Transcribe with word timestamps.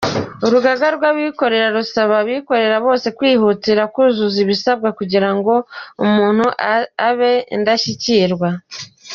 Urugaga 0.45 0.85
rw’abikorera 0.95 1.67
rusaba 1.77 2.13
abikorera 2.23 2.77
bose 2.85 3.07
kwihutira 3.17 3.81
kuzuza 3.93 4.37
ibisabwa 4.45 4.89
kugira 4.99 5.29
ngo 5.37 5.53
umuntu 6.05 6.45
abe 7.09 7.31
Indashikirwa. 7.55 8.49